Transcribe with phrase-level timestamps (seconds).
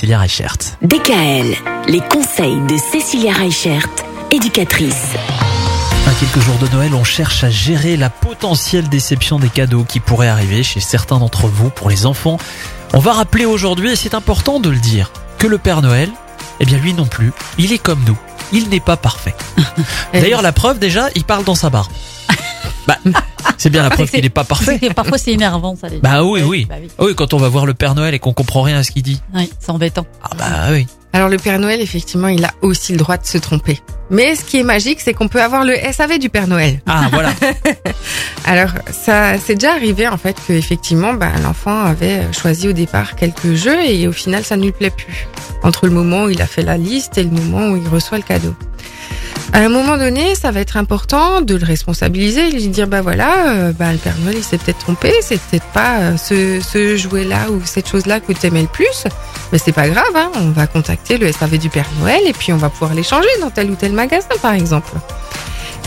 [0.00, 0.56] Cécilia Reichert.
[0.80, 1.56] DKL,
[1.88, 3.88] les conseils de Cécilia Reichert,
[4.30, 5.14] éducatrice.
[6.06, 9.98] À quelques jours de Noël, on cherche à gérer la potentielle déception des cadeaux qui
[9.98, 12.38] pourraient arriver chez certains d'entre vous pour les enfants.
[12.94, 16.10] On va rappeler aujourd'hui, et c'est important de le dire, que le Père Noël,
[16.60, 18.16] eh bien lui non plus, il est comme nous.
[18.52, 19.34] Il n'est pas parfait.
[20.12, 21.90] D'ailleurs, la preuve, déjà, il parle dans sa barre.
[22.86, 22.96] Bah,
[23.58, 24.78] c'est bien la preuve qu'il n'est pas parfait.
[24.80, 25.88] C'est- Parfois c'est énervant ça.
[25.88, 26.66] les- Bah oui, oui.
[26.68, 26.88] Bah oui.
[26.98, 29.02] Oui, quand on va voir le Père Noël et qu'on comprend rien à ce qu'il
[29.02, 29.20] dit.
[29.34, 30.06] Oui, c'est embêtant.
[30.22, 30.86] Ah bah oui.
[31.12, 33.80] Alors le Père Noël, effectivement, il a aussi le droit de se tromper.
[34.10, 36.80] Mais ce qui est magique, c'est qu'on peut avoir le SAV du Père Noël.
[36.86, 37.30] Ah voilà.
[38.44, 43.16] Alors ça, c'est déjà arrivé en fait que effectivement, ben, l'enfant avait choisi au départ
[43.16, 45.26] quelques jeux et au final, ça ne lui plaît plus.
[45.62, 48.18] Entre le moment où il a fait la liste et le moment où il reçoit
[48.18, 48.54] le cadeau.
[49.54, 53.48] À un moment donné, ça va être important de le responsabiliser, lui dire bah voilà,
[53.48, 56.96] euh, bah, le Père Noël il s'est peut-être trompé, c'est peut-être pas euh, ce, ce
[56.96, 59.04] jouet-là ou cette chose-là que tu aimais le plus,
[59.50, 62.52] mais c'est pas grave, hein, on va contacter le SAV du Père Noël et puis
[62.52, 64.92] on va pouvoir l'échanger dans tel ou tel magasin par exemple.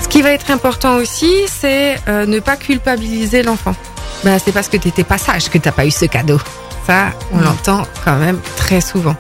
[0.02, 3.76] Ce qui va être important aussi, c'est euh, ne pas culpabiliser l'enfant.
[4.24, 6.40] Ben, c'est parce que t'étais pas sage que t'as pas eu ce cadeau.
[6.88, 7.44] Ça, on Mm.
[7.44, 9.16] l'entend quand même très souvent.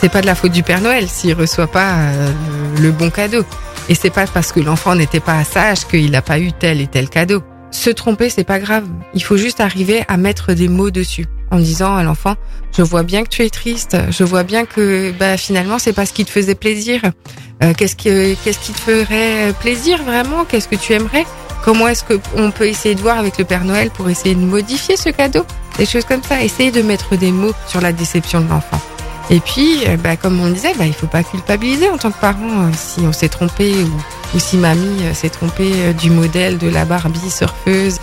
[0.00, 2.32] C'est pas de la faute du Père Noël s'il reçoit pas euh,
[2.80, 3.44] le bon cadeau.
[3.88, 6.86] Et c'est pas parce que l'enfant n'était pas sage qu'il n'a pas eu tel et
[6.86, 7.42] tel cadeau.
[7.70, 8.84] Se tromper, c'est pas grave.
[9.14, 11.26] Il faut juste arriver à mettre des mots dessus.
[11.50, 12.36] En disant à l'enfant,
[12.74, 13.96] je vois bien que tu es triste.
[14.10, 17.02] Je vois bien que, bah, finalement, c'est pas ce qui te faisait plaisir.
[17.62, 20.44] Euh, qu'est-ce que, qu'est-ce qui te ferait plaisir vraiment?
[20.46, 21.26] Qu'est-ce que tu aimerais?
[21.62, 24.40] Comment est-ce que on peut essayer de voir avec le Père Noël pour essayer de
[24.40, 25.44] modifier ce cadeau?
[25.78, 26.42] Des choses comme ça.
[26.42, 28.80] Essayer de mettre des mots sur la déception de l'enfant.
[29.30, 32.20] Et puis, euh, bah, comme on disait, bah, il faut pas culpabiliser en tant que
[32.20, 36.58] parent euh, si on s'est trompé ou, ou si mamie euh, s'est trompée du modèle
[36.58, 37.98] de la Barbie surfeuse.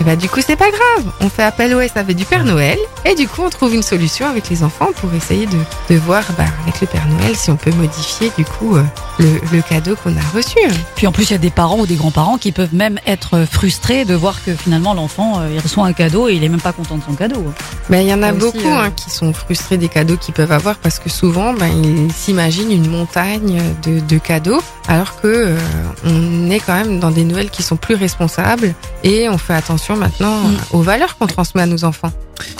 [0.00, 1.12] Et bah, du coup, c'est pas grave.
[1.20, 4.26] On fait appel au SAV du Père Noël et du coup, on trouve une solution
[4.28, 5.58] avec les enfants pour essayer de,
[5.94, 8.82] de voir bah, avec le Père Noël si on peut modifier du coup euh,
[9.18, 10.58] le, le cadeau qu'on a reçu.
[10.96, 13.44] Puis en plus il y a des parents ou des grands-parents qui peuvent même être
[13.50, 16.60] frustrés de voir que finalement l'enfant euh, il reçoit un cadeau et il est même
[16.60, 17.44] pas content de son cadeau.
[17.88, 20.34] Mais il y en a aussi, beaucoup euh, hein, qui sont frustrés des cadeaux qu'ils
[20.34, 25.26] peuvent avoir parce que souvent, ben, ils s'imaginent une montagne de, de cadeaux, alors que
[25.28, 25.58] euh,
[26.04, 28.74] on est quand même dans des Noëls qui sont plus responsables
[29.04, 30.56] et on fait attention maintenant Mm.
[30.72, 32.12] aux valeurs qu'on transmet à nos enfants.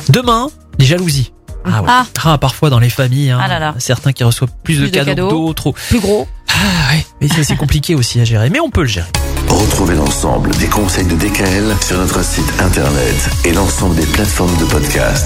[0.08, 0.48] Demain,
[0.78, 1.32] les jalousies.
[1.64, 1.88] Ah ouais.
[1.88, 2.06] Ah.
[2.24, 3.74] Ah, parfois dans les familles, hein, Ah là là.
[3.78, 5.28] certains qui reçoivent plus, Plus de de cadeaux, cadeaux.
[5.28, 5.72] que d'autres.
[5.88, 6.26] Plus gros.
[6.48, 9.06] Ah ouais, mais ça, c'est compliqué aussi à gérer, mais on peut le gérer.
[9.48, 14.64] Retrouvez l'ensemble des conseils de DKL sur notre site internet et l'ensemble des plateformes de
[14.64, 15.20] podcast.